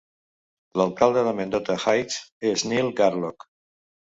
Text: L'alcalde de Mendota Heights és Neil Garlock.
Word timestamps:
L'alcalde 0.81 1.23
de 1.27 1.35
Mendota 1.41 1.75
Heights 1.83 2.17
és 2.53 2.67
Neil 2.73 2.93
Garlock. 3.03 3.51